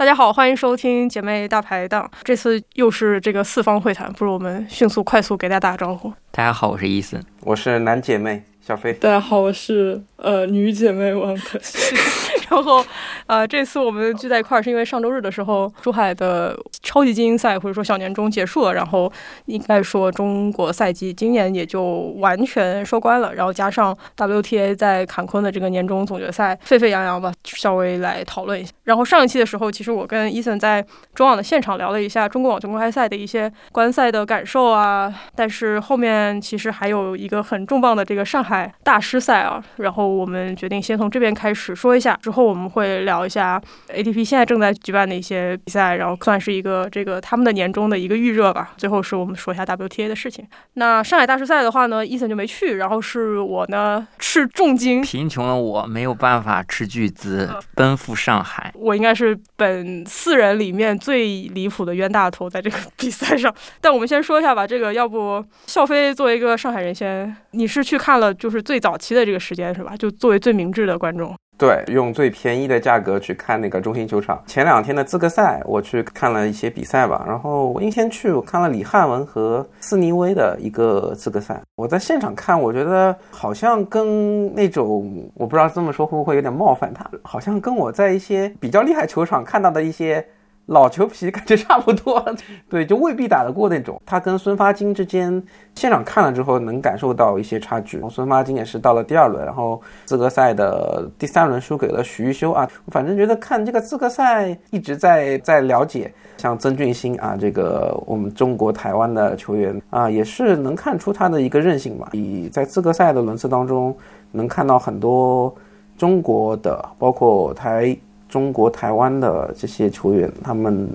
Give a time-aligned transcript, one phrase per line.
[0.00, 2.10] 大家好，欢迎收听姐妹大排档。
[2.24, 6.10] 这次又是这个四方会谈，不如我们迅速快速给大家打个招呼。
[6.30, 8.94] 大家好，我是伊森，我是男姐妹小飞。
[8.94, 11.98] 大家好，我是呃女姐妹王可欣。
[12.50, 12.84] 然后，
[13.26, 19.10] 呃，这次我们聚在一块儿，是因为上周日的时候，珠海的超级精英赛或者说小年终结束了，然后
[19.46, 21.82] 应该说中国赛季今年也就
[22.18, 23.32] 完全收官了。
[23.32, 28.72] 然后加上 WTA 在坎昆的这个年终总决赛沸沸扬扬吧，稍微来讨论一下。
[28.82, 42.39] 然后上一期的时候，其实我跟伊森在中网的现场聊了一下中国网球公开赛的一些观赛的感受啊，但是后面其实还有一个很重磅的这个上海大师赛啊，然后我们决定先从这边开始说一下，之后。
[42.42, 48.72] 我们会聊一下 ATP 现在正在举办的一些比赛，然后算是一个这个他们的年终的一个预热吧。
[48.76, 50.46] 最后是我们说一下 WTA 的事情。
[50.74, 58.72] 那上海大师赛的话呢，伊森就没去，然后是我呢斥重金，贫穷的我没有办法斥巨资奔赴上海。
[58.74, 63.54] 我应该是本四人里面最离谱的冤大头在这个比赛上。
[63.80, 69.96] 但我们先说一下吧，这个要不笑飞作为一个上海人，先你是去看了就是最早期的这个时间是吧？
[69.96, 71.34] 就作为最明智的观众。
[71.60, 74.42] 对，用最便宜的价格去看那个中心球场。
[74.46, 77.22] 前两天的资格赛，我去看了一些比赛吧。
[77.28, 81.60] 然后我那天去，我看了李汉文和斯尼威的一个资格赛。
[81.76, 90.26] 我在现场看，我觉得好像跟那种，我不知道这么说会不会有点冒犯他，好像跟我在一些比较厉害球场看到的一些。
[90.66, 92.24] 老球皮感觉差不多，
[92.70, 94.00] 对，就未必打得过那种。
[94.06, 95.42] 他跟孙发金之间，
[95.74, 98.00] 现场看了之后能感受到一些差距。
[98.08, 102.68] 孙发金也是到了第二轮，然后资格赛的第三轮输给了许玉修啊。
[102.88, 112.08] 反正觉得看这个资格赛一直在在了解，像曾俊欣啊，这个我们中国台湾的球员啊，也是能看出他的一个韧性吧。
[112.12, 113.92] 以在资格赛的轮次当中，
[114.30, 115.52] 能看到很多
[115.98, 117.96] 中国的，包括台。
[118.30, 120.88] 中国台湾的这些球员，他们，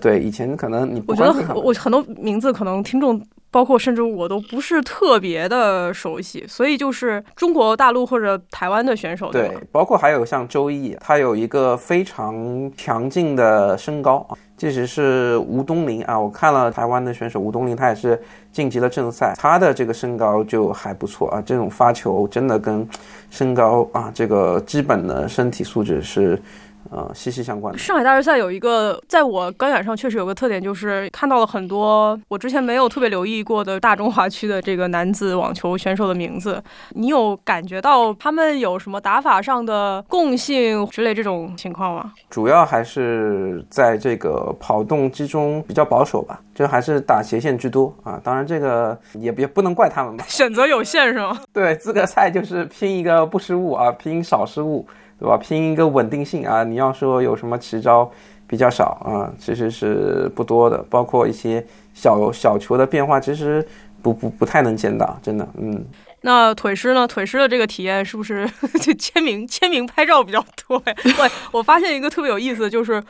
[0.00, 3.20] 对以前可能你我觉得我很多名字可能听众
[3.50, 14.34] 包括甚至我都不是特别的熟悉，所以就是中国大陆或者台湾的选手对，包括还有像周毅，他有一个非常强劲的身高啊。
[14.56, 18.20] 即使是吴东林啊，我看了台湾的选手吴东林，他也是
[18.52, 21.42] 晋级了正赛，他的这个身高就还不错啊。
[21.44, 22.88] 这种发球真的跟
[23.30, 26.40] 身高啊，这个基本的身体素质是。
[26.90, 27.78] 呃，息息相关的。
[27.78, 36.62] 上海大师赛有一个，在我观感上确实有个特点，就是看到了很多我之前没有特别留意过的大中华区的这个男子网球选手的名字。
[36.90, 42.12] 你有感觉到他们有什么打法上的共性之类这种情况吗？
[42.30, 48.20] 主要还是在这个跑动之中比较保守吧，就还是打斜线居多啊。
[48.22, 51.40] 当然这个也也不能怪他们吧，选择有限是吗？
[51.52, 54.86] 对，资格赛就是拼一个不失误啊，拼少失误。
[55.24, 55.38] 对吧？
[55.38, 56.62] 拼一个稳定性啊！
[56.62, 58.10] 你要说有什么奇招，
[58.46, 60.84] 比较少啊，其实是不多的。
[60.90, 61.64] 包括一些
[61.94, 63.66] 小小球的变化，其实
[64.02, 65.82] 不不不太能见到，真的，嗯。
[66.26, 67.06] 那腿师呢？
[67.06, 70.78] 腿师的这个体验是不是 就签名、签名、拍照比较多？
[70.80, 73.02] 对，我发现一个特别有意思，就是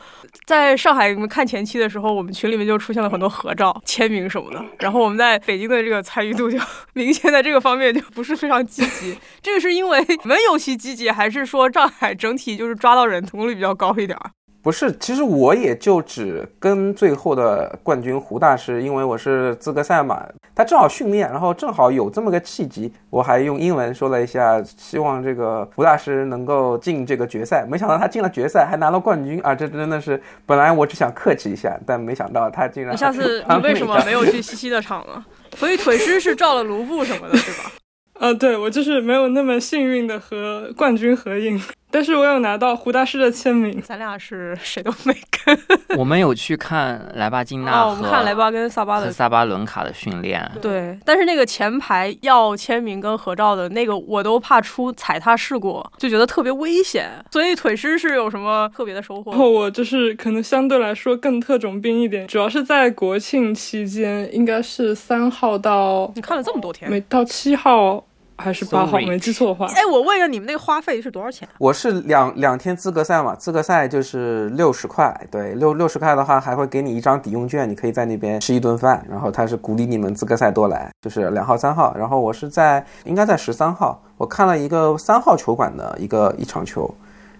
[0.45, 4.61] 在上海你们看前期的时候，我们群里面就出现了很多合照、签名什么的。
[4.79, 6.59] 然后我们在北京的这个参与度就
[6.91, 9.17] 明显在这个方面就不是非常积极。
[9.41, 14.19] 这个是因为 你们尤其积极，还是说上海整体就是抓到人同率比较高一点？
[14.65, 27.63] 不是，其实我也就只跟最后的冠军胡大师，因为我是资格赛嘛，他正好训练，然后正好有这么个契机，我还用英文说了一下，希望这个胡大师能够进这个决赛。
[27.69, 29.53] 没想到他进了决赛，还拿了冠军啊！
[29.53, 32.91] 这真的是，本来我只想客气一下，但没想到他竟然。
[32.91, 35.23] 你下次 你为什么没有去西西的场呢？
[35.55, 37.71] 所以腿师是照了卢布什么的，是吧？
[38.19, 41.61] 呃， 对我就是没有那么幸运的和冠军合影。
[41.95, 45.57] 但是我有拿到胡大师的签名，咱俩是谁都没跟。
[45.97, 50.45] 我们有去看莱巴金娜和看莱巴跟萨巴的萨巴伦卡的训练。
[50.61, 57.09] 对，但是那个前排要签名跟合照的那个，我都怕出踩踏事故，就觉得特别危险。
[57.31, 59.31] 所以腿师是有什么特别的收获？
[59.31, 68.05] 我就是可能相对来说更特种兵一点，主要是在国庆期间，应该是三号到你看了这么多天，没到七号。
[68.37, 69.65] 还是八号，没记错的话。
[69.67, 71.47] 哎，我问一下，你们那个花费是多少钱？
[71.57, 75.15] 我是两两天资格赛嘛，资格赛就是六十块。
[75.31, 79.05] 对，六六十块的话，还会给你一张抵用券，你可以在那边吃一顿饭。
[79.09, 81.95] 然后他是鼓励你们资格赛多来，就是两号、三号。
[81.97, 86.93] 然后我是在应该在十三号，我看了一个三号球馆的一个一场球。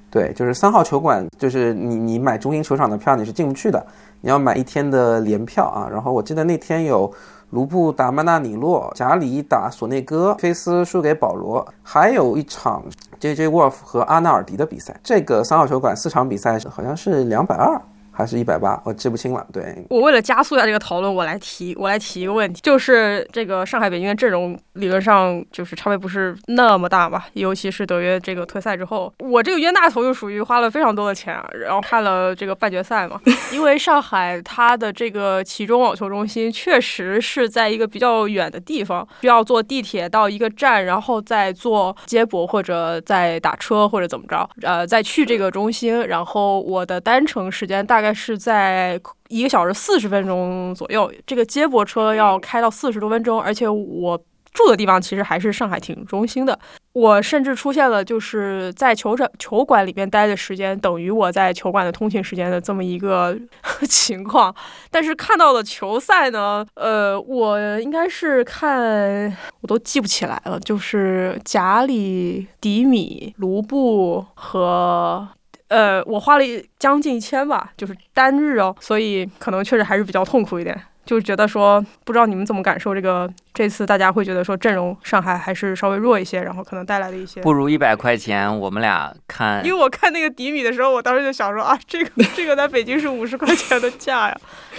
[0.09, 3.85] 对，就是三号球馆，就是你你买中心球场的票你是进不去的，
[4.21, 5.89] 你要买一天的联票啊。
[5.91, 7.13] 然后我记得那天有。
[7.55, 12.83] 卢布打曼纳尼洛，贾里打索内戈，菲斯输给保罗，还有一场
[13.17, 13.47] J.J.
[13.47, 14.93] Wolf 和阿纳尔迪的比赛。
[15.01, 17.81] 这个三号球馆四场比赛好像是两百二。
[18.15, 19.45] 还是一百八，我记不清了。
[19.51, 33.19] 对我为了加速一下这个讨论，我来提我来提一个问题，就是这个上海北京的阵容理论上就是差别不是那么大吧，尤其是德约这个退赛之后，我这个冤大头就属于花了非常多的钱，然后看了这个半决赛嘛，
[33.51, 48.04] 因为上海它的这个其中网球中心确实是在一个比较远的地方，需要坐地铁到一个站，然后再坐接驳或者再打车或者怎么着，呃，再去这个中心，然后我的单程时间大概。
[48.05, 54.15] 大概是在一个小时四十分钟左右，这个接驳车要开到四十多分钟，而且我
[54.53, 56.59] 住的地方其实还是上海挺中心的。
[56.93, 63.35] 我甚至出现了就是在球场球馆里面待的时间等于我在球馆的通勤时间的这么一个
[63.89, 64.55] 情况。
[64.91, 75.27] 但是看到了球赛呢，呃，我应该是看我都记不起来了，就是贾里、迪米、卢布和。
[75.75, 76.45] 呃，我花了
[76.79, 94.37] 将近一千吧，就是单日哦，所以可能确实还是比较痛苦一点，就觉得说，不知道你们怎么感受这个这次大家会觉得说阵容上海还是稍微弱一些，然后可能带来的一些不如一百块钱，我们俩看， 因为我看那个迪米的时候，我当时就想说啊，这个这个在北京是五十块钱的价呀，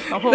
[0.09, 0.31] 然后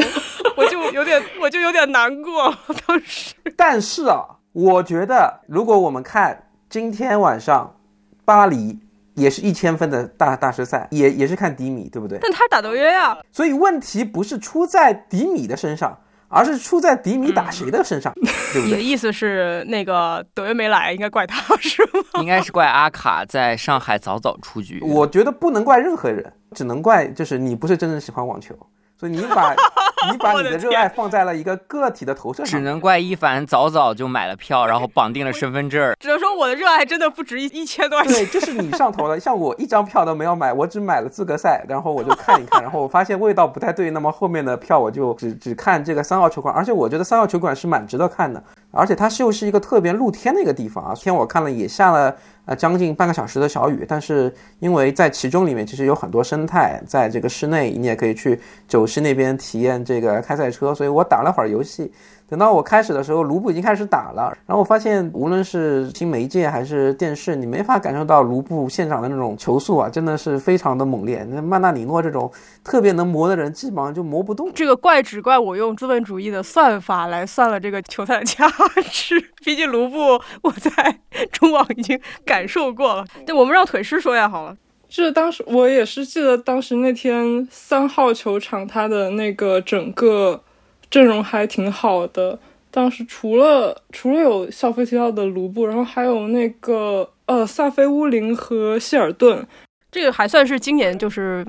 [0.56, 2.56] 我就有点我就有点难过
[2.86, 3.34] 当时。
[3.58, 4.22] 但是啊，
[4.52, 7.76] 我觉得如果我们看今天晚上
[8.24, 8.80] 巴黎。
[9.22, 12.18] 也是一千分的大大师赛，也也是看迪米，对不对？
[12.22, 15.98] 但他打德约呀，所以问题不是出在迪米的身上，
[16.28, 18.66] 而是出在迪米打谁的身上，对不对？
[18.66, 22.22] 你的意思是那个德约没来，应该怪他是吗？
[22.22, 24.80] 应该是怪阿卡在上海早早出局。
[24.82, 28.56] 我觉得不能怪任何人，只能怪就是你不是真正喜欢网球。
[29.02, 29.52] 所以你把
[30.12, 35.96] 你把你的热爱放在了一个个体的投射上，只能怪一凡早早就买了票，然后绑定了身份证。
[36.00, 38.24] 只能说我的热爱真的不值一一千多块钱。
[38.24, 39.20] 对，就是你上头了。
[39.20, 46.54] 像我一张票都没有买，我只买了资格赛，然后我就看一看，然后我发现味道不太对，那么后面的票我就只只看这个三号球馆。
[46.54, 50.94] 而且我觉得三号球馆是蛮值得看的，而且它是又是一个特别露天的一个地方啊。
[50.96, 52.16] 天我看了也下了。
[52.46, 58.38] 呃，将近半个小时的小雨，但是因为在其中里面其实有很多生态，在这个室内你也可以去
[58.68, 61.94] 九溪那边体验这个开赛车，所以我打了会儿游戏。
[62.32, 71.28] 等到我开始的时候，卢布已经开始打了，然后我发现无论是新媒介还是电视，你没法感受到卢布现场的那种球速啊，真的是非常的猛烈。
[71.30, 72.32] 那曼纳里诺这种
[72.64, 74.50] 特别能磨的人，基本上就磨不动。
[74.54, 78.48] 这个怪只怪我用资本主义的算法来算了这个球赛的价
[78.90, 79.98] 值， 毕竟卢布
[80.44, 81.00] 我在
[81.34, 83.04] 中网已经感受过了。
[83.26, 84.56] 对，我们让腿师说下，好了。
[84.88, 90.42] 是当时我也是记得当时那天三号球场它的那个整个。
[90.92, 92.38] 阵容还挺好的，
[92.70, 99.44] 当时除了除了有校飞学校的卢布，然后还有那个呃萨菲乌林和希尔顿，
[99.90, 101.44] 这个还算是今年就是。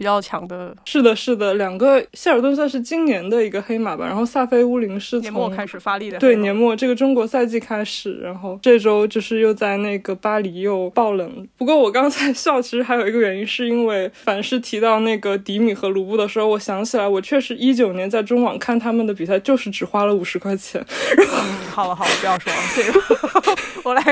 [0.00, 11.46] 比较强的，是的，是的，两个希尔顿算是今年的一个黑马吧，然后萨菲乌林是年末开始发力的，对，年末这个中国赛季开始，然后这周就是又在那个巴黎又爆冷。
[11.58, 20.82] 不过我刚才 笑，其实还有一个原因，是因为凡是提到那个迪米和卢布的时候，我想起来我确实一九年在中网看他们的比赛，就是只花了五十块钱。
[21.18, 21.36] 然后
[21.70, 24.02] 好了好了，不要说了，这个 我来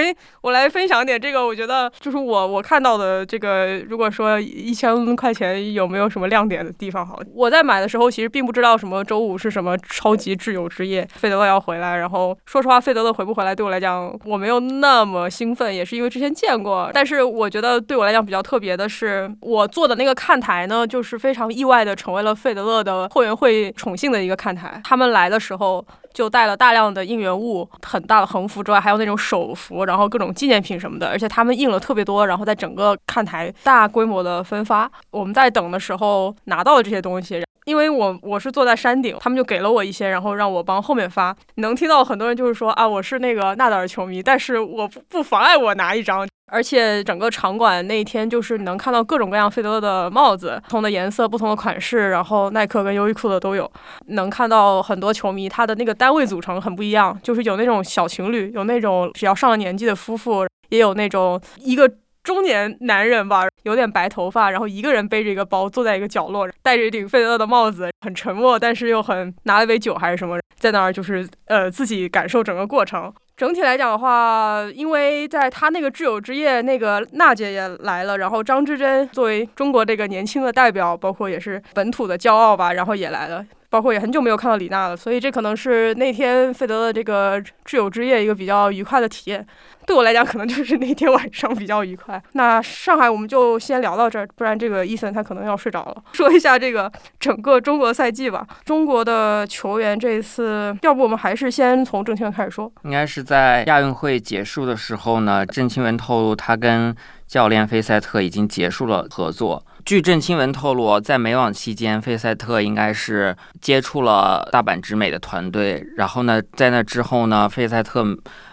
[0.40, 5.48] 我来分享点这个，我觉得就是我我看到的这个，如果说一千块钱。
[5.68, 7.06] 有没有什么亮点的地方？
[7.06, 11.96] 好，我在买的时候其实并不知道什么周五是什么超级挚友之夜，费德勒要回来。
[11.96, 16.90] 然后说实话，费德勒回不回来对我来讲，我没有那么兴奋，也是因为之前见过。
[16.92, 24.80] 但是我觉得对我来讲比较特别的是，我坐的那个看台呢，就是非常意外的成为了费德勒的后援会宠幸的一个看台。
[24.84, 25.84] 他们来的时候。
[26.18, 34.90] 就带了大量的应援物，很大的横幅之外，还有那种手幅，然后各种纪念品什么的，而且他们印了特别多，然后在整个看台大规模的分发。
[35.12, 41.32] 我们在等的时候拿到了这些东西，因为我我是坐在山顶，他们就给了我一些，然后让我帮后面发。
[41.58, 46.26] 能听到很多人就是说啊，我是那个纳达尔球迷，但是我不不妨碍我拿一张。
[46.48, 53.70] 而且整个场馆那一天就是能看到各种各样费德勒的帽子，不同的颜色、不同的款式，然后耐克跟优衣库的都有。
[54.06, 61.90] 能看到很多球迷，他的那个单位组成很不一样，就是有那种小情侣，有那种只要上了年纪的夫妇，也有那种一个
[62.22, 73.12] 中年男人吧，有点白头发，然后一个人背着一个包坐在一个角落，戴着一顶费德勒的帽子，很沉默，但是又很拿了杯酒还是什么，在那儿就是呃自己感受整个过程。
[73.38, 83.46] 整体来讲的话，因为在他那个挚友之夜，那个娜姐也来了，然后张之臻作为中国这个年轻的代表，包括也是本土的骄傲吧，然后也来了。
[83.70, 89.46] 包括也很久没有看到李娜了，所以这可能是那天费德的这个挚友之夜一个比较愉快的体验。
[89.86, 92.22] 对我来讲，可能就是那天晚上比较愉快。
[92.32, 96.02] 那上海我们就先聊到这儿，不然这个伊森他可能要睡着了。
[96.12, 98.46] 说一下这个整个中国赛季吧。
[98.64, 102.70] 中国的球员这一次，要不我们还是先从郑钦文开始说。
[102.84, 106.94] 应该是在亚运会结束的时候呢，郑钦文透露他跟
[107.26, 109.64] 教练费塞特已经结束了合作。
[109.88, 118.04] 据郑钦文透露，在美网期间，费塞特应该是接触了大阪直美的团队，然后呢，在那之后呢，费塞特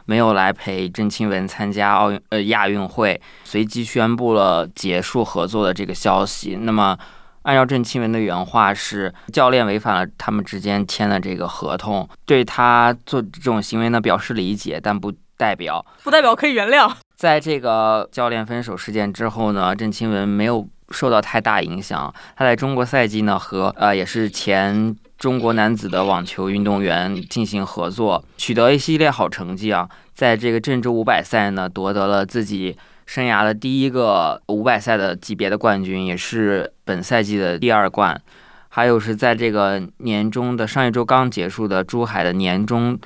[0.06, 6.58] 没有来陪郑钦文参加奥运呃亚运会，随即宣布了结束合作的这个消息。
[6.62, 6.98] 那么，
[7.42, 16.90] 按照郑钦文的原话是，教练违反了他们之间签的这个合同，对他做这种行为呢表示理解，但不代表不代表可以原谅。
[17.18, 20.66] 在这个教练分手事件之后呢，郑钦文没有。
[20.92, 22.14] 受到太大影响。
[22.36, 29.90] 他在中国赛季呢，和呃也是前中国男子的网球运动员进行合作，取得一系列好成绩啊。
[30.14, 38.22] 在这个郑州五百赛呢，夺得了自己生涯的第一个五百赛的级别的冠军，也是本赛季的第二冠。
[38.70, 43.00] 还有是在这个年终的上一周刚结束的珠海的年终。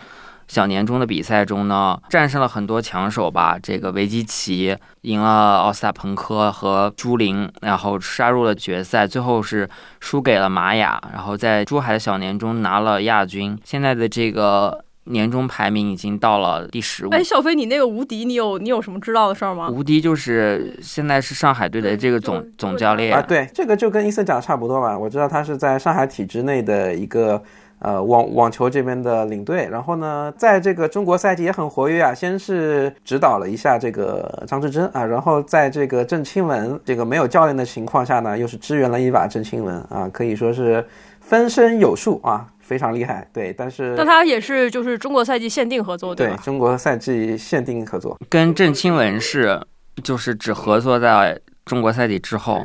[0.50, 3.58] 小年中的比赛中呢，战胜了很多强手吧。
[3.62, 11.00] 这个维基奇赢了奥斯塔彭科和朱琳，然后杀入了决赛，最后是输给了玛雅。
[11.14, 13.56] 然后在珠海的小年中拿了亚军。
[13.64, 17.12] 现在的这个年终排名已经到了第十五。
[17.12, 19.70] 哎，小飞，你那个无敌，你有你有什么知道的事儿吗？
[19.70, 23.22] 无敌就是现在是上海队的这个总总教练啊。
[23.22, 24.98] 对，这个就跟伊森讲差不多吧。
[24.98, 27.44] 我知道他是在上海体制内的一个。
[27.80, 32.14] 呃，网网球这边的领队，然后呢，在这个中国赛季也很活跃啊。
[32.14, 40.86] 先是指导了一下这个张志臻啊，然后在这个郑钦文这个没有教练的情况下呢，又是支援了一把郑钦文啊，可以说是
[41.22, 43.26] 分身有术啊，非常厉害。
[43.32, 49.58] 对，但是那他也是就是中国赛季限定合作对中国赛季限定合作，跟郑钦文是
[50.04, 52.62] 就是只合作在中国赛季之后。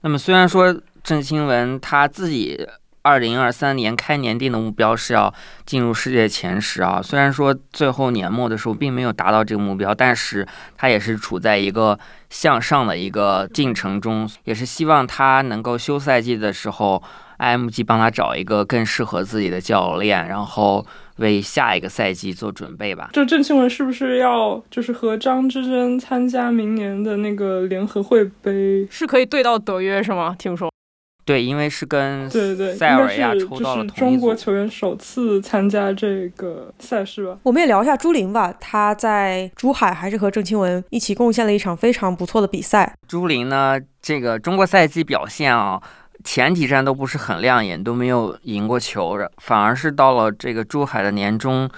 [0.00, 2.66] 那么虽然说郑钦文他自己。
[3.04, 5.32] 二零二三年开年定的目标是要
[5.66, 11.98] 进入世界前十啊，虽然说最后年末的时候并没有达到这个目标，但是他也是处在一个
[12.30, 17.02] 向上的一个进程中，也是希望他能够休赛季的时候
[17.38, 23.10] ，IMG 帮他找一个更适合自己的教练，然后为下一个赛季做准备吧。
[23.12, 28.88] 就郑钦文是不是要就是和张之臻参加明年的那个联合会杯？
[28.90, 30.34] 是可以对到德约是吗？
[30.38, 30.73] 听说。
[31.24, 37.38] 对，因为是跟对对塞尔维亚抽到了中国球员首次参加这个赛事吧。
[37.42, 42.94] 我们也聊一下朱琳吧，她在珠海还是和郑钦文一起贡献了一场非常不错的比赛。
[43.08, 45.80] 朱琳呢，这个中国赛季表现啊，
[46.22, 51.68] 前几站都不是很亮眼，都没有赢过球，反而是到了这个珠海的年终。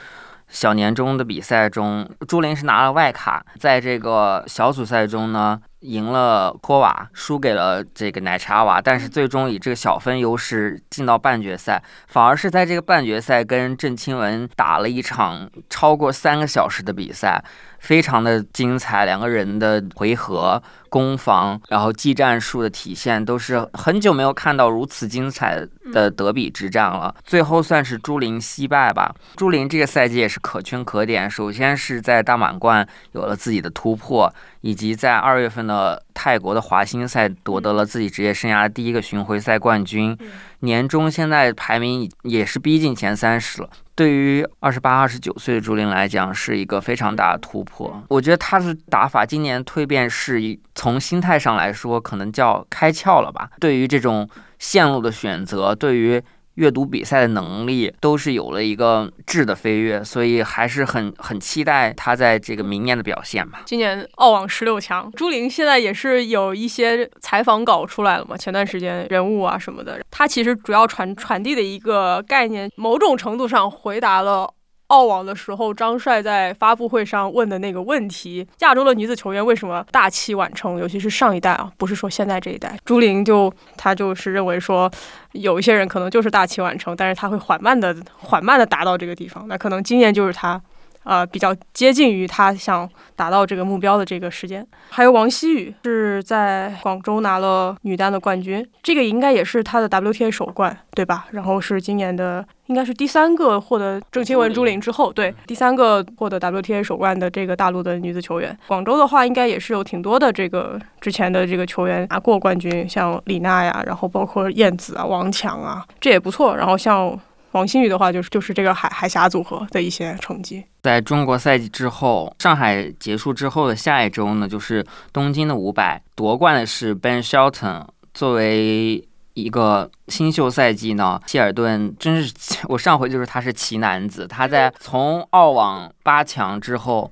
[0.49, 5.61] 小年终的比赛中，朱琳是拿了外卡，在这个小组赛中呢。
[5.81, 17.45] 赢了科瓦，输给了这个奶茶娃，但是最终以这个小分优势进到半决赛，反而是在这个半决赛跟郑钦文打了一场超过三个小时的比赛。
[17.79, 27.15] 非常的精彩，两个人的回合、攻防，然后技战术的体现，都是很久没有看到如此精彩的德比之战了。
[27.25, 29.15] 最后算是朱琳惜败吧。
[29.37, 34.35] 朱琳这个赛季也是可圈可点，首先是在大满贯有了自己的突破，
[34.67, 40.19] 以及在二月份的泰国的华新赛夺得了自己职业生涯的第一个巡回赛冠军。
[40.61, 43.71] 年终现在排名也是逼近前三十了。
[43.95, 48.03] 对于二十八、二十九岁的朱琳来讲，是一个非常大的突破。
[48.09, 53.49] 我觉得他的打法今年蜕变是从心态上来说，可能叫开窍了吧。
[53.61, 56.21] 对于这种线路的选择，对于。
[56.57, 63.63] 阅读比赛的能力都是有了一个质的飞跃，所以还是很很期待他在这个明年的表现吧。
[63.65, 68.37] 今年澳网十六强，朱琳现在也是有一些采访稿出来了嘛？
[68.37, 74.51] 前段时间人物啊什么的，他其实主要传传递的一个概念，某种程度上回答了。
[74.89, 80.79] 澳网的时候，张帅在发布会上问的那个问题：亚洲的女子球员为什么大器晚成？
[80.79, 82.79] 尤其是上一代啊，不是说现在这一代。
[82.85, 84.91] 朱琳就她就是认为说，
[85.33, 89.47] 有一些人可能就是大器晚成，但是他会缓慢的、缓慢的达到这个地方。
[89.49, 90.61] 那可能今年就是她
[91.07, 94.67] 呃比较接近于他想达到这个目标的这个时间。
[94.91, 101.27] 还有王希雨是在广州拿了女单的冠军，这个应该也是她的 WTA 首冠，对吧？
[101.31, 108.57] 然后是今年的应该是第三个获得郑钦文、朱琳之后，对第三个获得 WTA 首冠的这个大陆的女子球员。
[108.67, 116.57] 广州的话，应该也是有挺多的这个之前的这个球员拿过冠军，像李娜呀，然后包括燕子啊、王强啊，这也不错。
[116.57, 117.17] 然后像
[117.57, 120.63] 王欣雨的话，就是就是这个海海峡组合的一些成绩。
[120.83, 127.85] 在中国赛季之后，上海结束之后的下一周呢，就是东京的五百，夺冠的是 Ben Shelton。
[128.13, 129.03] 作为
[129.35, 132.33] 一个新秀赛季呢，希尔顿真是
[132.69, 137.11] 我上回就是他是奇男子，他在从澳网八强之后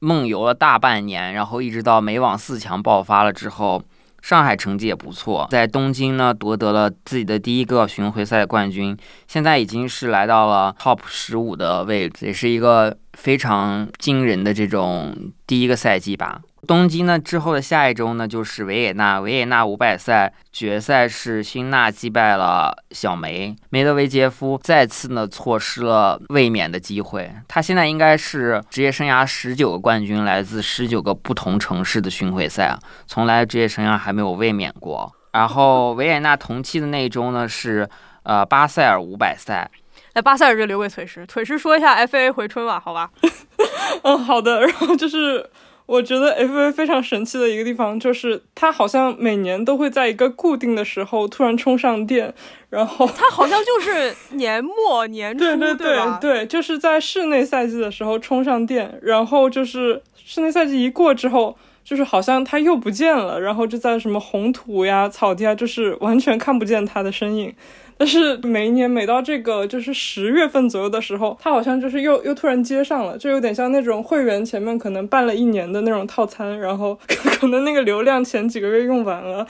[0.00, 3.82] 梦游了大半年，然后一直到美网四强爆发了之后。
[4.22, 15.14] 上海成绩也不错，在东京呢夺得了自己的第一个巡回赛冠军，现在已经是来到了 top 十五的位置，也是一个非常惊人的这种
[15.46, 16.40] 第一个赛季吧。
[16.64, 19.18] 东京呢之后的下一周呢，就是维也纳。
[19.18, 27.28] 维也纳五百赛决赛是辛纳击败了小梅，梅德韦杰夫再次呢错失了卫冕的机会。
[27.48, 32.78] 他现在应该是职业生涯十九个冠军，来自十九个不同城市的巡回赛啊，
[33.08, 35.12] 从来职业生涯还没有卫冕过。
[35.32, 37.88] 然后维也纳同期的那一周呢是
[38.22, 39.68] 呃巴塞尔五百赛。
[40.14, 43.10] 那巴塞尔就留给腿师，腿师说一下 FA 回春吧，好吧？
[44.04, 44.60] 嗯，好的。
[44.60, 45.50] 然后就是。
[45.92, 52.32] 我觉得 FA 非常神奇的一个地方，就是它好像每年都会在一个固定的时候突然充上电，
[52.70, 67.54] 然后它好像就是年末 年初，对对对对，就是在室内赛季的时候充上电，然后就是室内赛季一过之后，就是好像它又不见了，然后就在什么红土呀、草地啊，就是完全看不见它的身影。
[68.02, 79.46] 但是每一年每到这个就是十月份左右的时候，它好像就是又又突然接上了，就有点像那种会员前面可能办了一年的那种套餐，然后 可能那个流量前几个月用完了，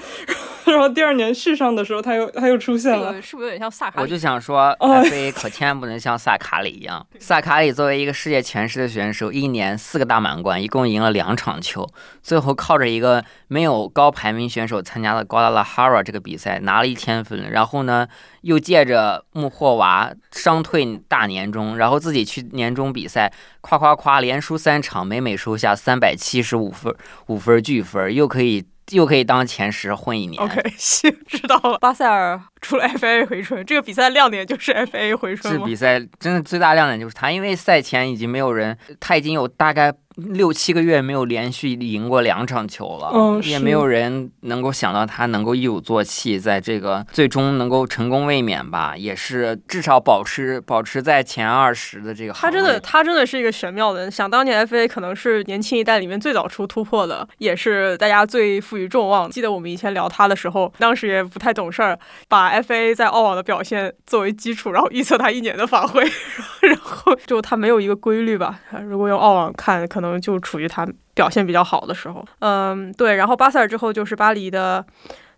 [0.94, 4.00] 第二年续上的时候，他又他又出现了，是不是有点像萨卡？
[4.00, 7.06] 我就想说，FA 可千万不能像萨卡里一样。
[7.18, 11.88] 萨卡里作为一个世界前十的选手，一年四个大满贯，一共赢了两场球，
[12.22, 18.06] 最后靠着一个没有高排名选手参加的高达拉哈拉这个比赛拿了一千分，然后呢？
[18.42, 26.92] 又借着穆霍娃伤退大年终，然后自己去年终比赛，夸夸夸连输三场，每每收下三百七十五分，
[27.28, 30.42] 五分巨分，又可以又可以当前十混一年。
[30.42, 31.78] OK， 行，知道了。
[31.78, 35.58] 巴塞尔除了 FA 回春，这个比赛亮点就是 FA 回春。
[35.58, 39.92] 这比赛真的最大亮点就是他，因为赛前已经没有人，他已经有大概。
[40.16, 52.32] 六七个月没有连续赢过两场球了，嗯，也没有人能够想到他能够一鼓作气，在这个最终能够成功卫冕吧，也是至少保持保持在前二十的这个。
[52.34, 54.10] 他真的，他真的是一个玄妙的人。
[54.10, 59.30] 想当年 FA 可能是年轻一代里面最早出突破的，也是大家最赋予众望。
[59.30, 61.98] 记得我们以前聊他的时候，当时也不太懂事儿，
[62.28, 66.02] 把 FA 在澳网的表现作为基础，然后预测他一年的发挥，
[66.60, 68.60] 然后就他没有一个规律吧。
[68.86, 70.01] 如果用澳网看，可能。
[70.02, 70.84] 可能就处于他
[71.14, 73.14] 表现比较好的时候，嗯，对。
[73.14, 74.84] 然后巴塞尔之后就是巴黎的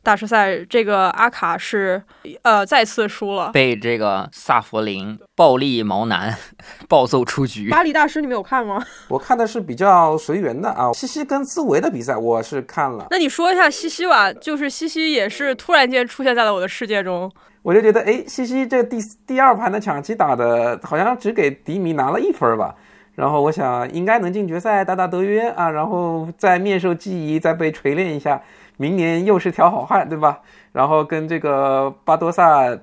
[0.03, 2.03] 大师赛，这个阿卡是
[2.43, 6.35] 呃再次输了，被这个萨弗林暴力毛男
[6.89, 7.69] 暴揍出局。
[7.69, 8.83] 巴黎大师你没有看吗？
[9.09, 13.07] 我看的是比较随缘的啊，西西跟兹维的比赛我是看了。
[13.11, 22.75] 那你说一下西西吧，就是西西也是突然间出现在了我的世界中，我就觉得哎，西西这第第二盘的抢七打的好像只给迪米拿了一分吧。
[23.15, 28.43] 然后我想应该能进决赛，打打德约啊，然后再面授技艺，再被锤炼一下，
[28.77, 30.41] 明年又是条好汉，对吧？
[30.73, 32.77] 然后跟这个巴多萨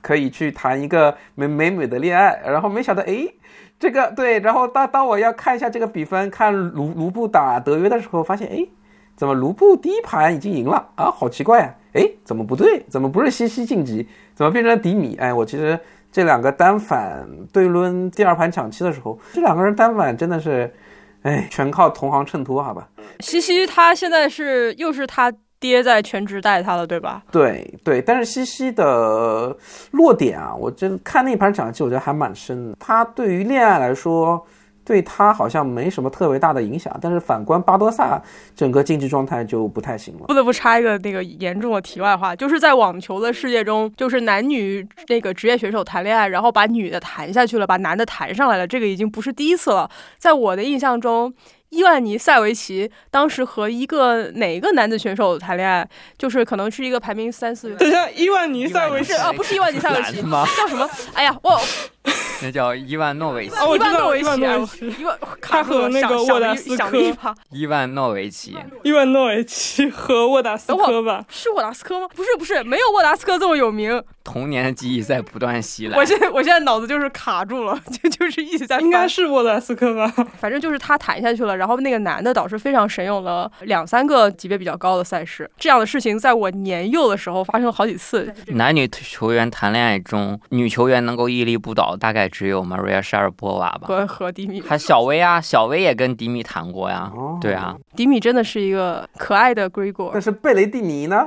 [0.00, 2.40] 可以去谈一个美美美的恋爱。
[2.46, 3.28] 然后没想到，哎，
[3.78, 8.66] 这个对，然后当当我要看一下这个比分，看卢卢布打德约的时候，发现，哎，
[9.14, 11.10] 怎么卢布第一盘已经赢了啊？
[11.10, 11.74] 好奇怪啊！
[11.92, 12.82] 哎，怎么不对？
[12.88, 14.08] 怎么不是西西晋级？
[14.34, 15.16] 怎么变成了迪米？
[15.16, 15.78] 哎，我其实。
[16.16, 20.74] 这两个单反对抡第二盘抢七的时候，这两个人单反真的是，
[21.20, 22.88] 哎，全靠同行衬托，好吧？
[23.20, 27.22] 西西他现在是又是他爹在全职带他了，对吧？
[27.30, 29.54] 对对，但是西西的
[29.90, 32.76] 落点啊，我真看那盘抢七，我觉得还蛮深的。
[32.80, 34.42] 他对于恋爱来说。
[34.86, 38.22] 对他好像没什么特别大的影响，但是反观巴多萨，
[38.54, 40.26] 整个竞技状态就不太行了。
[40.28, 49.90] 不得不插一个那个严重的题外话，就是在网球的世界中，就是男女那个职业选手谈恋爱，然后把女的谈下去了，把男的谈上来了，这个已经不是第一次了。
[50.18, 51.34] 在我的印象中，
[51.70, 57.74] 伊万尼塞维奇当时和一个哪个男子选手谈恋爱，就是可能是一个排名三四。
[57.74, 60.88] 等下，伊万尼塞维奇啊，不是伊万尼塞维奇，叫什么？
[61.12, 61.60] 哎呀，我。
[62.42, 64.94] 那叫伊万诺维奇，哦，我伊万知道伊万诺维奇
[65.40, 66.98] 他和那个沃达斯科
[67.50, 68.56] 伊万诺维奇。
[68.82, 71.24] 伊万诺维奇和沃达斯科吧。
[71.28, 72.08] 是沃达斯科吗？
[72.14, 74.02] 不是不是，没有沃达斯科这么有名。
[74.26, 76.04] 童年的记忆在不断袭来我。
[76.04, 80.12] 现在我现在脑子就是卡住了， 就 就是一直在应该是沃德斯科吧？
[80.40, 88.34] 反正就是他谈下去了，然后那个男的导师非常神勇了两三个级别比较高的赛事，这样的事情在我年幼的时候发生了好几次。
[88.48, 93.86] 男女球员谈恋爱中，女球员能够屹立不倒，大概只有 Maria 沙尔波娃吧。
[93.86, 97.12] 和和迪米，还小薇啊，小薇也跟迪米谈过呀。
[97.14, 100.22] 哦对啊，迪米真的是一个可爱的 g r e g o r 但。
[100.22, 101.26] 是贝雷蒂尼呢？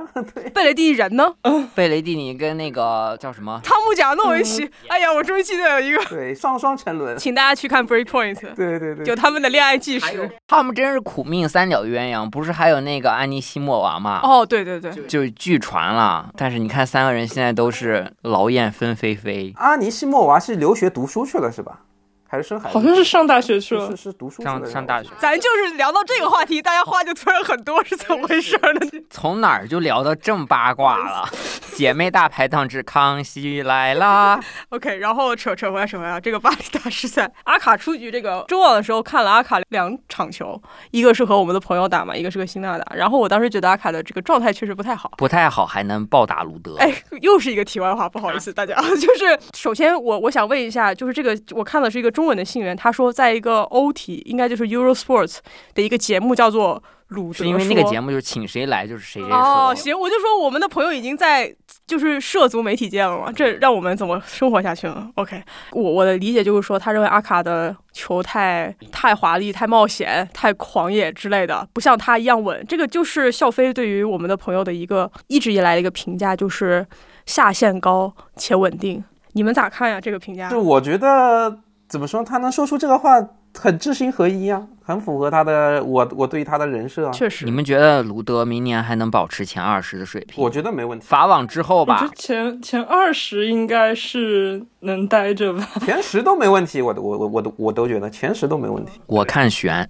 [0.53, 1.33] 贝雷蒂人呢？
[1.75, 2.88] 贝雷蒂尼跟那个
[3.19, 3.60] 叫什么？
[3.63, 4.69] 汤姆贾诺维奇。
[4.88, 7.17] 哎呀，我终于记得有一个，对，双双沉沦。
[7.17, 10.30] 请大家去看 Breakpoint，对对对，就他们的恋爱纪实。
[10.47, 14.19] 他们真是苦命三角鸳鸯，不是还有那个安妮西莫娃吗？
[14.23, 21.82] 哦，对对对，就据传了，但是你看三个人现在都是劳燕分飞飞，安妮西莫娃是留学读书去了是吧？
[22.30, 22.78] 还是生孩子？
[22.78, 23.98] 好像是上大学去了是。
[23.98, 28.88] 是读书上上大学，咱就是聊到这个话题，大家话就突然很多，是怎么回事呢？
[29.10, 31.28] 从哪儿就聊到这么八卦了？
[31.76, 34.39] 姐妹大排档之康熙来啦！
[34.70, 38.10] OK，然后扯扯回来，扯回来，这个巴黎大师赛，阿卡出局。
[38.12, 40.62] 这个中网的时候看了阿卡两场球，
[40.92, 42.96] 一个是和我们的朋友打嘛，一个是和辛纳打。
[42.96, 45.12] 然后我当时觉得阿卡的这个状态确实不太好。
[45.18, 46.76] 不太好，还能暴打卢德。
[46.78, 55.38] 哎，又是一个题外话，不好意思大家， 就是首先我我想问一下，就是这个我看的是一个中文的信源，他说在一个欧体，应该就是 Eurosports
[55.73, 58.10] 的一个节目叫做鲁因为那个节目。
[58.10, 61.55] 就是请谁来就是谁谁哦，行，我就说我们的朋友已经在
[61.88, 72.65] 就是涉足媒体界了嘛，这让我们怎么生活下去呢？OK，我我的理解就是说，他认为阿卡的球太太华丽、太冒险、太狂野之类的，不像他一样稳。
[72.67, 76.86] 这个就是笑飞对于我们的朋友的一个一直以来的一个评价，就是
[77.25, 79.01] 下限高且稳定。
[79.34, 80.01] 你们咋看呀？
[80.01, 80.60] 这个评价就？
[80.60, 81.55] 我觉得
[81.89, 83.19] 怎么说，他能说出这个话，
[83.58, 87.12] 很知行合一啊，很符合他的我我对他的人设啊。
[87.12, 90.43] 确实你，们觉得卢德明年还能保持前二十的水平？
[90.43, 91.06] 我觉得没问题。
[91.08, 95.67] 法网之后吧前前二十应该是能待着吧。
[95.82, 99.02] 前十都没问题，我都我我我都我都觉得前十都没问题。
[99.08, 99.89] 我看悬。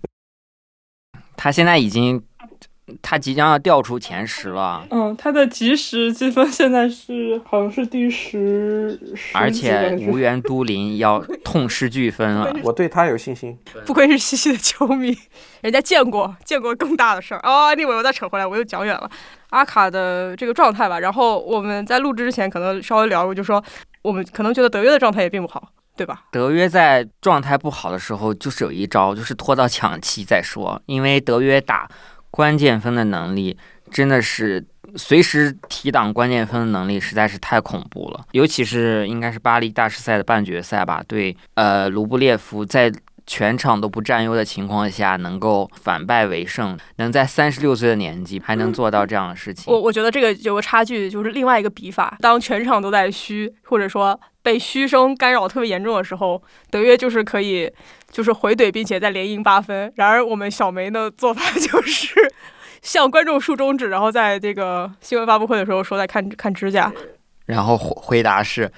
[1.35, 2.21] 他现在已经，
[3.01, 12.53] 他即将要掉出前十了，嗯，他的即时积分现在是好像是第十，十而且无缘都灵 要痛失巨分了。
[12.63, 13.57] 我对他有信心。
[13.85, 15.17] 不愧是西西的球迷，
[15.61, 17.73] 人家见过见过更大的事儿哦。
[17.75, 19.09] 那我又再扯回来，我又讲远了。
[19.49, 23.63] 阿卡的这个状态吧，然后我们在录制之前可能稍微聊过，就说
[24.03, 26.25] 我们可能觉得德约的状态也并不好，对吧？
[26.31, 30.79] 德约在状态不好的时候，就是有一招，就是拖到抢七再说。
[30.85, 31.89] 因为德约打
[32.31, 33.57] 关键分的能力
[33.91, 34.65] 真的是
[34.95, 38.25] 随时提档关键分的能力实在是太恐怖了。
[38.31, 42.91] 尤其是应该是巴黎大师赛的半决赛吧，对，呃，卢布列夫在。
[43.29, 52.17] 全场都不占优的情况下，能够反败为胜，能在三十六岁的年纪还能做到这样的事情我，我觉得这个有个差距，就是另外一个比法。
[52.21, 57.71] 当全场都在嘘，或者说被嘘声干扰特别严重的时候，德约就是可以
[58.09, 59.93] 就是回怼，并且再连赢八分。
[59.97, 62.15] 然而我们小梅的做法 就是
[62.81, 66.91] 向观众竖中指，然后在这个新闻发布会的时候说在看看指甲。
[67.45, 68.71] 然后回回答是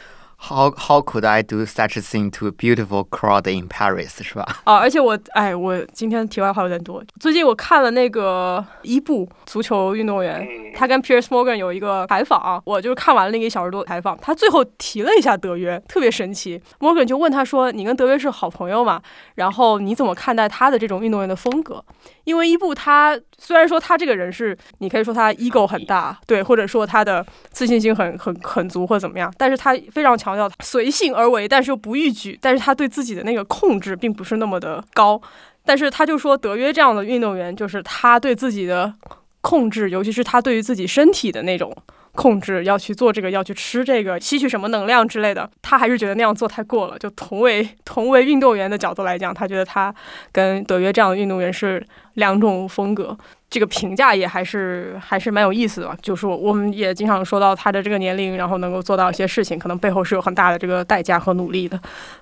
[0.44, 4.24] ，How how could I do such a thing to a beautiful crowd in Paris？
[4.24, 4.46] 是吧？
[4.64, 7.04] 啊，而且我，哎，我今天题外话有点多。
[7.20, 16.62] 最近我看了那个伊布足球运动员，他跟 Piers Morgan 有一个采访，我就是看完了那个一小时多的采访，他最后提了一下德约，特别神奇。
[16.80, 19.02] Morgan 就问他说：“你跟德约是好朋友嘛？
[19.36, 21.84] 然后你怎么看待他的这种运动员的风格？
[22.24, 35.22] 因为伊布他虽然说他这个人是，你可以说他 ego 很大，对，或者说他的自信心很很很足或者怎么样，但是他非常强调随性而为，但是又不逾矩，但是他对自己的那个控制并不是那么的高。
[35.64, 38.94] 但是他就说德约这样的运动员，就是他对自己的
[39.42, 41.76] 控制，尤其是他对于自己身体的那种。
[42.14, 46.98] 控制要去做这个，要去吃这个，吸取什么能量之类的，他还是觉得那样做太过了。
[47.00, 49.94] 就同为同为运动员的角度来讲，他觉得他
[50.32, 53.18] 跟德约这样的运动员是两种风格。
[53.50, 55.98] 这个评价也还是还是蛮有意思的。
[56.02, 61.78] 就是我我们也经常说到他的这个年龄，然后能够做到一些事情，可能背后是有很大的这个代价和努力的。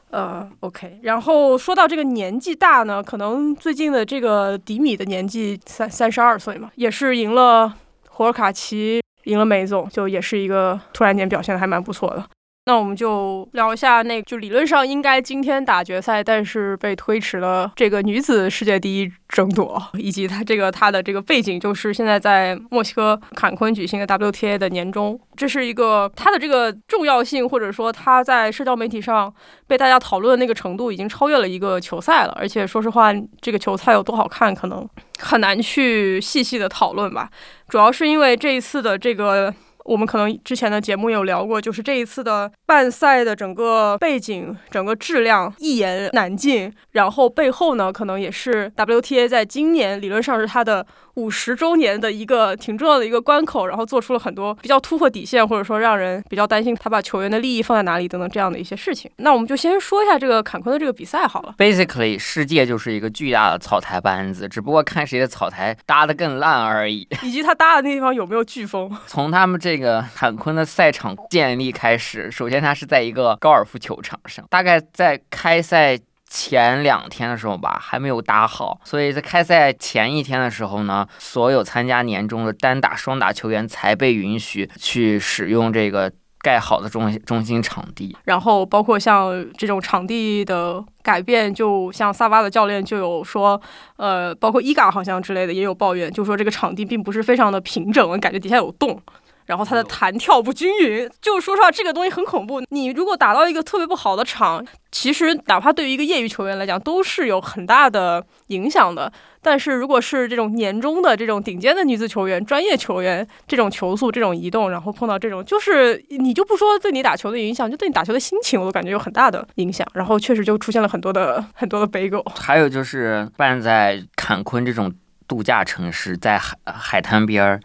[0.09, 0.99] 呃，OK。
[1.03, 7.71] 然后说到这个年纪大呢，可能最近的这个迪米的年纪三三十二岁嘛，也是赢了
[8.09, 12.25] 霍尔卡奇，赢了梅总，就也是一个突然间表现的还蛮不错的。
[12.69, 29.33] 那我们就聊一下那就理论上应该今天打决赛，但是被推迟了这个女子世界第一争夺，以及它这个它的这个背景，就是现在在墨西哥坎昆举行的 WTA 的年终，这是一个它的这个重要性，或者说它在社交媒体上
[29.65, 32.37] 被大家讨论的那个程度，已经超越了一个球赛了。
[32.39, 37.31] 而且说实话，这个球赛有多好看，可能很难去细细的讨论吧。
[37.67, 39.51] 主要是因为这一次的这个。
[39.89, 46.71] 我们可能之前的节目有聊过，就是这一次的办赛的整个背景、整个质量一言难尽。
[46.91, 50.85] 然后背后呢，可能也是 WTA 在今年理论上是它的
[51.19, 59.11] 五十周年的一个挺重要的一个关口，然后做出了很多比较突破底线，或者说让人比较担心他把球员的利益放在哪里等等这样的一些事情。
[59.17, 61.53] 那我们就先说一下这个坎昆的这个比赛好了。
[61.57, 67.05] Basically，世界就是一个巨大的草台班子，只不过看谁的草台搭得更烂而已。
[67.21, 68.89] 以及他搭的那地方有没有飓风？
[69.05, 86.11] 从他们这个坎昆的赛场建立开始，首先它是在一个高尔夫球场上，大概在开赛前两天的时候吧，还没有打好，所以在开赛前一天的时候呢，所有参加年终的单打、双打球员才被允许去使用这个
[86.41, 88.15] 盖好的中中心场地。
[88.25, 93.59] 然后包括像这种场地的改变，就像萨巴的教练就有说，
[93.97, 99.01] 呃，包括伊嘎好像之类的也有抱怨，就说这个场地并不是非常的平整，感觉底下有洞。
[99.49, 102.61] 然后它的弹跳不均匀，就说实话，这个东西很恐怖。
[102.69, 109.11] 你如果打到一个特别不好的场，其实哪怕对于一个业余球员来讲，都是有很大的影响的。
[109.41, 119.87] 但是如果是这种年终的这种顶尖的女子球员、专业球员，这种球速、这种移动，然后碰到这种，就是你就不说对你打球的影响，就对你打球的心情，我都感觉有很大的影响。
[119.95, 122.23] 然后确实就出现了很多的很多的悲狗。
[122.35, 124.93] 还有就是办在坎昆这种
[125.27, 127.59] 度假城市，在海海滩边儿。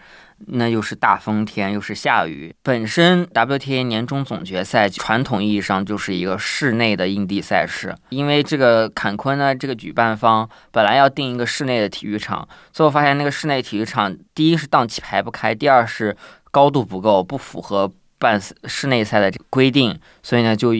[0.46, 2.54] 那又是大风天，又是下雨。
[2.62, 16.16] 本身 WTA 年终总决赛传统意义上就是一个室内的硬地赛事，因为这个坎昆呢，这个举办方本来要定一个室内的体育场，最后发现那个室内体育场，第一是档期排不开，第二是
[16.50, 20.72] 高度不够，不符合办室内赛的规定，所以呢，就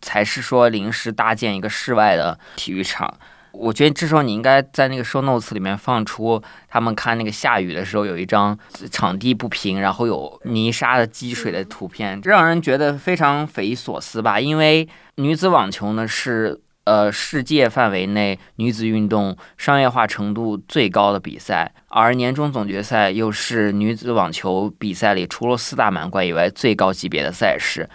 [0.00, 3.12] 才是说临时搭建一个室外的体育场。
[3.52, 8.58] 我觉得这时候你应该在那个 show notes 里面放出他们看那个下雨的时候有一张
[8.90, 14.40] 场地不平，然后有泥沙的积水的图片，这让人觉得非常匪夷所思吧？
[14.40, 27.88] 因为女子网球呢是呃世界范围内女子运动商业化程度最高的比赛，而年终总决赛又是女子网球比赛里除了四大满贯以外最高级别的赛事，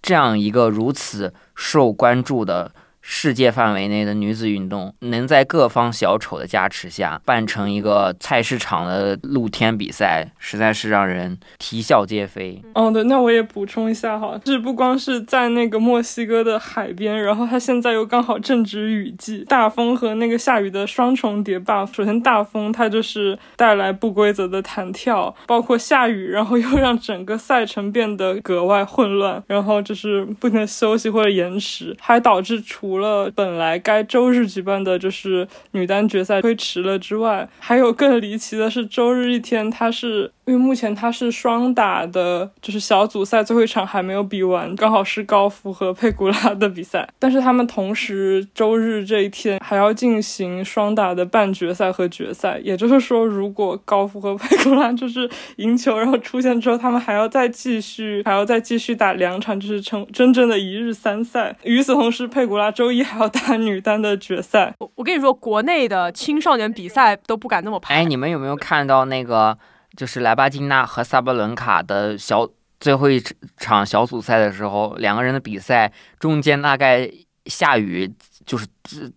[0.00, 2.72] 这样一个如此受关注的。
[3.02, 12.62] 世界范围内的女子运动能在各方小丑的加持下办成一个菜市场的露天比赛，实在是让人啼笑皆非。
[12.74, 21.92] 哦，对，那我也补充一下哈，是不光是在那个墨西哥的海边，然后它现在又刚好正值雨季，大风和那个下雨的双重叠 buff。
[21.94, 40.32] 首先大风它就是带来不规则的弹跳，包括下雨，然后又让整个赛程变得格外混乱，然后就是不停休息或者延迟，还导致除除了本来该周日举办的就是女单决赛推迟了之外，还有更离奇的是周日一天，他是。
[40.46, 47.08] 因为目前他是双打的，就是小组赛最后一场还没有比完，刚好是高夫和佩古拉的比赛。
[47.20, 61.56] 但是他们同时周日这一天还要进行双打的半决赛和决赛，也就是说，如果高夫和佩古拉就是赢球然后出现之后，他们还要再继续，还要再继续打两场，就是成真正的一日三赛。
[61.62, 64.74] 与此同时，佩古拉周一还要打女单的决赛。
[64.78, 67.96] 我我跟你说，国内的青少年比赛都不敢那么拍。
[67.96, 69.58] 哎，你们有没有看到那个？
[69.94, 73.22] 就是莱巴金娜和萨巴伦卡的小最后一
[73.58, 77.10] 场小组赛的时候，两个人的比赛中间大概
[77.44, 78.10] 下雨，
[78.46, 78.66] 就是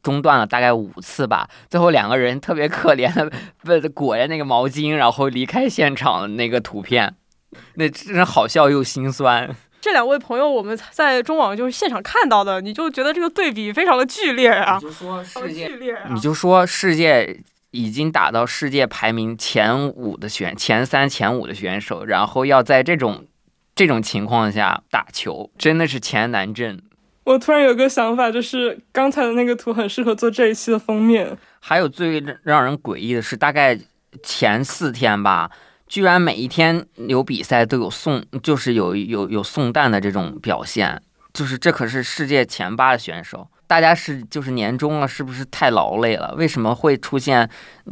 [0.02, 1.48] 中断了大概五次吧。
[1.70, 3.32] 最后两个人特别可怜的
[3.64, 7.16] 被裹着那个毛巾，然后离开现场的那个图片，
[7.76, 9.56] 那真是好笑又心酸。
[9.84, 14.80] 这两位朋友我们在中网就是现场看到的，你就觉得这个对比非常的剧烈啊！
[14.82, 17.42] 你就说世界，啊、你就说世界。
[17.76, 23.26] 已经打到世界排名前五的选前三前五的选手，然后要在这种
[23.74, 26.80] 这种情况下打球，真的是钱难挣。
[27.24, 31.36] 我突然有个想法，就是刚才的那个图很适合做这一期的封面。
[31.60, 33.76] 还有最让人诡异的是，大概
[34.22, 35.50] 前四天吧，
[35.94, 41.00] 居然每一天有比赛都有送，就是有有有送蛋的这种表现，
[41.32, 43.48] 就是这可是世界前八的选手。
[43.68, 46.34] 大家是就是年终了，是不是太劳累了？
[46.36, 47.48] 为什么会出现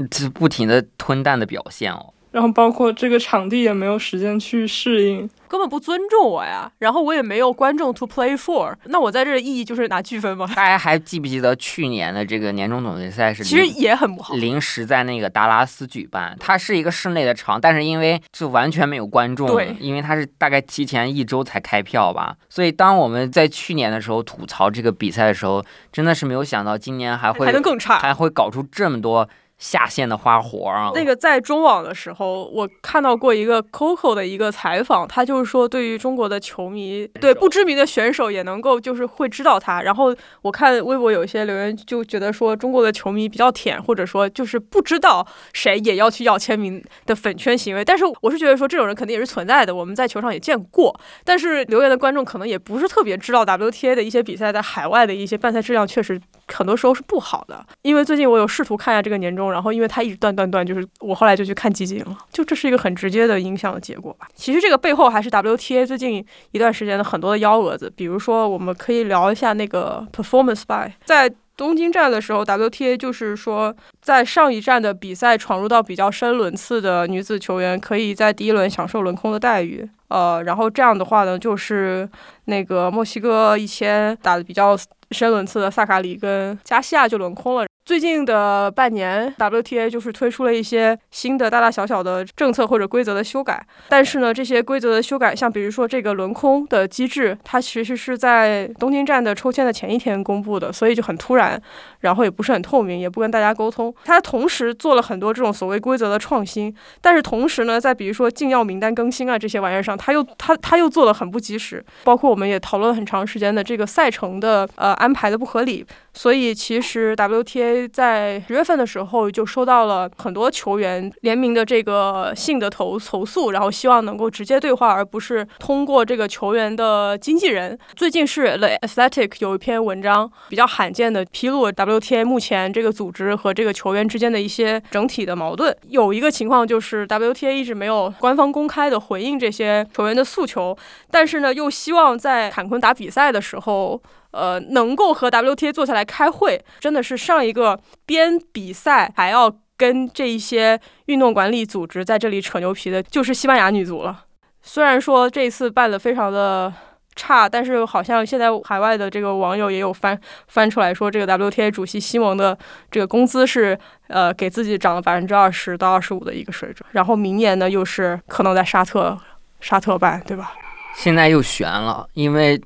[0.09, 2.11] 这不停的吞蛋的表现哦？
[2.31, 5.29] 然后包括这个场地也没有时间去适应。
[5.47, 10.49] 根本不尊重我呀，然后我也没有观众 to play for，那我在这的意义就是拿剧分吗？
[10.55, 13.43] 大家还记不记得去年的这个年终总决赛是？
[13.43, 29.27] 其实也很不好，临时在那个达拉斯举办，它是一个室内的场，但是因为就完全没有观众，对，因为它是大概提前一周才开票吧，所以当我们在去年的时候吐槽这个比赛的时候，真的是没有想到今年还会还能更差，还会搞出这么多。
[29.61, 30.89] 下线的花活啊！
[30.95, 39.83] 那个在中网的时候，我看到过一个 Coco 的一个采访，他就是说，对于中国的球迷，对不知名的选手也能够就是会知道他。
[39.83, 47.85] 然后我看微博有一些留言，就觉得说中国的球迷比较舔，或者说就是不知道谁也要去要签名的粉圈行为。
[47.85, 50.99] 但是我是觉得说这种人肯定也是存在的，我们在球场也见过。
[51.23, 57.63] 但是留言的观众可能也不是特别知道 WTA 的一些比赛在海外的一些办赛质量确实很多时候是不好的。
[57.83, 59.50] 因为最近我有试图看一下这个年终。
[59.51, 64.27] 然后，因为他一直断断断，就是我后来就去看集锦了，就这是一个很直接的影响的结果吧。
[64.33, 79.87] 其实这个背后还是 WTA 最近一段时间的很多的幺蛾子，比如说我们可以聊一下那个 Performance by，在东京站的时候，WTA 就是说，在上一站的比赛闯入到比较深轮次的女子球员，可以在第一轮享受轮空的待遇。
[80.07, 82.09] 呃，然后这样的话呢，就是
[82.45, 84.75] 那个墨西哥一千打的比较
[85.11, 87.65] 深轮次的萨卡里跟加西亚就轮空了。
[87.91, 93.61] 最近的半年，WTA 就是推出了一些新的大大小小的政策或者规则的修改。
[93.89, 101.61] 但是呢，这些规则的修改，像比如说这个轮空的机制，它其实是在东京站的抽签的前一天公布的，所以就很突然，
[101.99, 103.93] 然后也不是很透明，也不跟大家沟通。
[104.05, 111.83] 它同时做了很多这种所谓规则的创新，但是同时呢，在比如说禁药名单更新啊这些玩意儿上，它又它它又做的很不及时。
[112.05, 115.85] 包括我们也讨论了很长时间的这个赛程的呃安排的不合理。
[116.13, 127.77] 所以其实 WTA 在十月份的时候就收到了很多球员联名的这个信的投投诉，然后希望能够直接对话，而不是通过这个球员的经纪人。
[127.95, 135.75] 最近是 The Athletic 有一篇文章比较罕见的披露 WTA 目前这个组织和这个球员之间的一些整体的矛盾。
[135.87, 140.77] 有一个情况就是 WTA 一直没有官方公开的回应这些球员的诉求，
[141.09, 144.01] 但是呢又希望在坎昆打比赛的时候。
[144.31, 154.25] 呃，能够和 WTA 坐下来开会，真的是上一个边比赛还要跟这一些运动管理组织在这里扯牛皮的，就是西班牙女足了。
[154.61, 156.71] 虽然说这次办的非常的
[157.15, 160.17] 差，但是好像现在海外的这个网友也有翻
[160.47, 162.57] 翻出来说，这个 WTA 主席西蒙的
[162.89, 166.87] 这个工资是呃给自己涨了百分之二十到二十五的一个水准。
[166.91, 169.17] 然后明年呢，又是可能在沙特
[169.59, 170.53] 沙特办，对吧？
[170.95, 172.61] 现在又悬了，因为。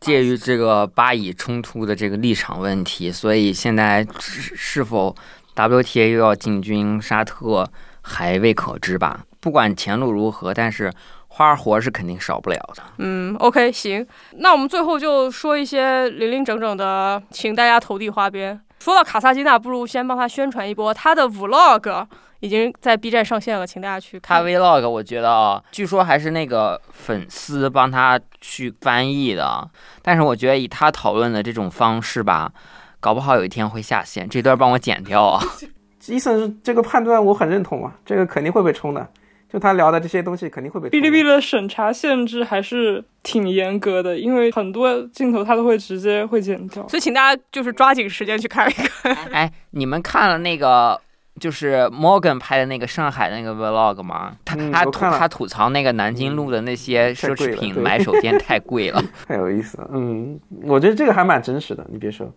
[0.00, 5.14] 介于这个巴以冲突的这个立场问题，所以现在是是否
[5.54, 7.68] WTA 又要进军沙特
[8.00, 9.20] 还未可知吧？
[9.40, 10.92] 不管前路如何，但是
[11.26, 12.82] 花活是肯定少不了的。
[12.98, 14.06] 嗯，OK，行，
[14.38, 18.60] 那我们最后就说一些零零整整的，请大家投递花边。
[18.78, 22.06] 说到卡萨金娜，不如先帮他宣传一波他的 Vlog。
[22.40, 24.38] 已经在 B 站上线了，请大家去看。
[24.38, 29.68] 他 Vlog，我觉得啊，据说还是那个粉丝帮他去翻译的，
[30.02, 32.52] 但是我觉得以他讨论的这种方式吧，
[33.00, 34.28] 搞不好有一天会下线。
[34.28, 35.42] 这段帮我剪掉啊。
[36.06, 39.06] 伊森这个判断我很认同啊，这个肯定会被冲的。
[39.52, 40.88] 就他聊的这些东西肯定会被。
[40.90, 46.86] 哔哩哔哩的审查限制还是挺严格的，因为很多镜头他都会直接会剪掉。
[46.86, 49.14] 所以请大家就是抓紧时间去看一看。
[49.32, 51.00] 哎，你们看了那个？
[51.38, 54.36] 就是 Morgan 拍的那个上海那个 Vlog 吗？
[54.44, 59.88] 他他吐他吐槽那个南京路的那些奢侈品买手店太贵了， 太有意思了。
[59.92, 61.86] 嗯，我觉得这个还蛮真实的。
[61.90, 62.32] 你别说，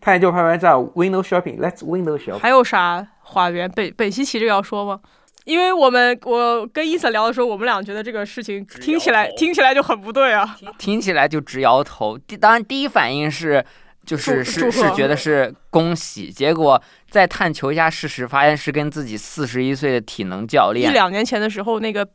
[0.00, 2.38] 他也就拍拍照，Window Shopping，Let's Window Shopping。
[2.38, 3.70] 还有啥花园？
[3.70, 5.00] 北北西奇这个要说吗？
[5.44, 12.18] 因为我们我跟伊森聊的时候，我们俩觉得这个事情听起来听起来就很不对啊，听起来就直摇头。
[12.40, 13.64] 当然第一反应是。
[14.04, 22.06] 就是是是觉得是恭喜，结果再探求一下事实，发现是跟自己四十一岁的体能教练一两年前的时候，那个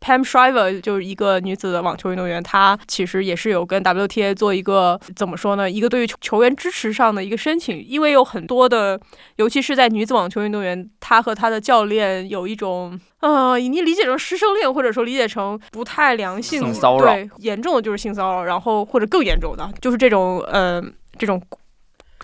[0.00, 5.68] Pam Shriver 就是一个女子的网球运动员，她其实也是有跟 WTA 做一个怎么说呢？
[5.68, 9.00] 一个对于球员支持上的一个申请，因为有很多的，
[9.36, 20.80] 尤其是在女子网球运动员，她和她的教练有一种呃，你理解成师生恋，或者说理解成不太良性性骚扰，对，严重的就是性骚扰，然后或者更严重的就是这种呃。
[21.18, 21.42] 这种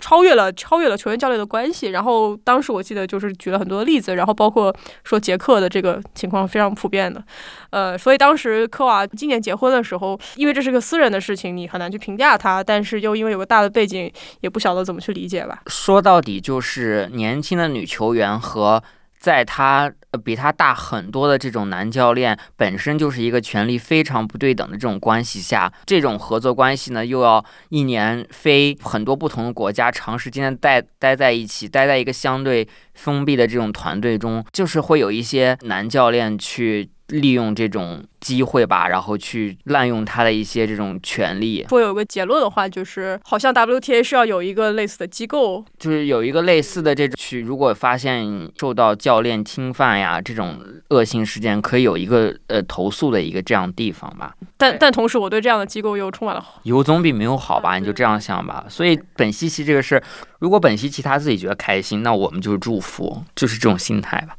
[0.01, 7.23] 超越了超越了球员教练的关系，然后当时我记得就是举了很多例子，然后包括说杰克的这个情况非常普遍的，
[7.71, 15.63] 呃，所以当时科瓦今年结婚的时候，因为这是个私人的事情，你很难去评价他，但是又因为有个大的背景，也不晓得怎么去理解吧。
[15.69, 18.83] 说到底就是年轻的女球员和。
[19.25, 36.91] 在他呃比他大很多的这种男教练本身就是一个权力非常不对等的这种关系下，这种合作关系呢，又要一年飞很多不同的国家，长时间待待在一起，待在一个相对封闭的这种团队中，就是会有一些男教练去。
[37.09, 41.65] 利用这种机会吧，然后去滥用他的一些这种权利。
[41.69, 54.35] 说有个结论的话，就是好像 WTA 是要有一个类似的机构，就是有一个类似的这种去，如果发现受到教练侵犯呀这种恶性事件，可以有一个呃投诉的一个这样地方吧。
[54.57, 57.79] 但但同时，我对这样的机构又充满了有总比没有好吧？
[57.79, 58.65] 你就这样想吧。
[58.69, 60.03] 所以本西奇这个事，
[60.39, 64.37] 如果本西奇他自己觉得开心，那我们就是祝福，就是这种心态吧。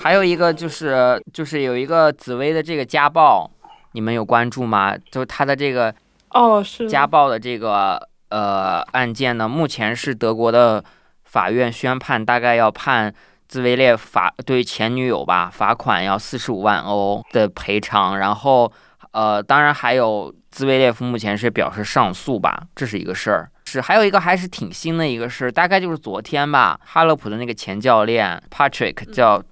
[0.00, 3.50] 还有一个就是就是有一个紫薇的这个家暴，
[3.92, 4.96] 你们有关注吗？
[5.10, 5.92] 就是他的这个
[6.30, 10.82] 哦是家暴的这个呃案件呢，目前是德国的
[11.24, 13.12] 法院宣判，大概要判
[13.48, 18.72] 兹维列罚对前女友吧罚款要四十五万欧的赔偿，然后
[19.10, 23.50] 呃当然还有兹维列夫目前是表示上诉吧，这是一个事儿。
[23.64, 29.42] 是还有一个还是挺新的一个事，大概就是昨天吧，哈勒普的那个前教练 Patrick 叫。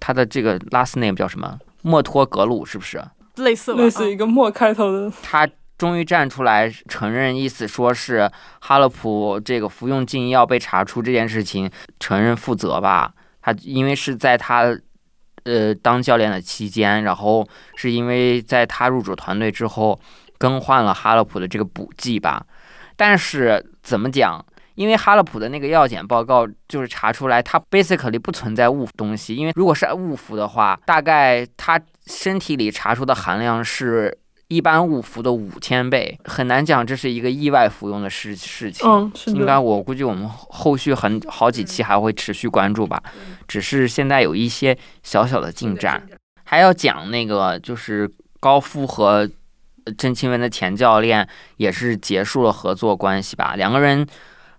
[0.00, 1.58] 他的这个 last name 叫什么？
[1.82, 3.02] 莫托格鲁是不是？
[3.36, 5.12] 类似类似一个莫开头的。
[5.22, 13.12] 他终于站出来承认，意思说是哈勒普这个服用禁药被查出这件事情，承认负责吧。
[13.42, 14.74] 他因为是在他
[15.44, 20.00] 呃当教练的期间，然后是因为在他入主团队之后
[20.38, 22.44] 更换了哈勒普的这个补剂吧。
[22.96, 24.44] 但是怎么讲？
[24.76, 29.34] 因为哈勒普的那个药检报告就是查出来，他 basically 不存在误服东西。
[29.34, 34.16] 因为如果是误服的话，大概他身体里查出的含量是
[34.48, 38.86] 一般误服的五千倍，很难讲这是一个意外服用的事事情。
[39.28, 43.02] 应该我估计我们后续很好几期还会持续关注吧。
[43.48, 46.06] 只是现在有一些小小的进展，
[46.44, 48.08] 还要讲那个就是
[48.38, 49.28] 高夫和
[49.96, 54.06] 郑钦文的前教练也是结束了合作关系吧，两个人。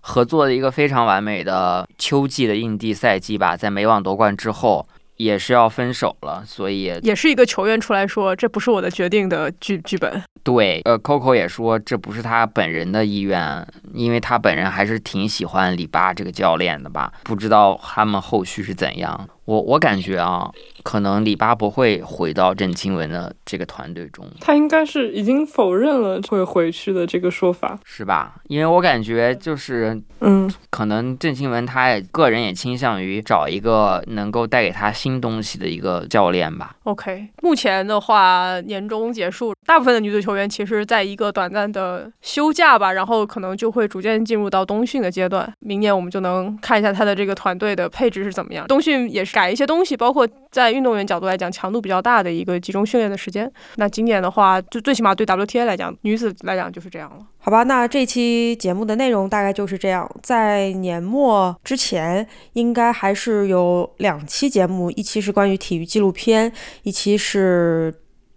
[0.00, 4.86] 合作的一个非常完美的秋季的印地赛季吧，在美网夺冠之后
[5.16, 10.22] 也是要分手了，所以也是一个球员出来说这不是我的决定的剧剧本。
[10.44, 19.28] 对，呃，Coco 也说这不是他本人的意愿，因为他本人还是挺喜欢里巴这个教练的吧，不知道他们后续是怎样。
[19.48, 20.50] 我我感觉啊。
[20.84, 28.36] 可能李巴不会回到郑钦文的这个团队中，他应该是已经否认了会回去的这个说法，是吧？
[28.44, 36.76] 因为我感觉就是，嗯，可能郑钦文他也个人也倾向于找一个能够带给他新东西的一个教练吧。
[36.84, 45.52] OK，目前的话，年终结束，大部分的女子球员其实在一个短暂的休假吧，然后可能就会逐渐进入到冬训的阶段。
[45.58, 48.66] 明年我们就能看一下他的这个团队的配置是怎么样。
[48.68, 50.68] 冬训也是改一些东西，包括在。
[50.78, 53.50] 运动员角度来讲，强度比较大的一个集中训练的时间。
[53.76, 57.26] 那今年的话，就最起码对 WTA 来讲，女子来讲就是这样了。
[57.38, 60.08] 好吧，那这期节目的内容大概就是这样。
[60.22, 67.92] 在年末之前，应该还是有两期节目，一期是关于体育纪录片，一期是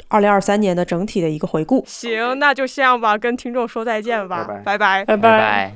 [0.07, 1.83] 二零二三年的整体的一个回顾。
[1.85, 5.75] 行，那就这样吧，跟听众说再见吧，拜拜，拜拜。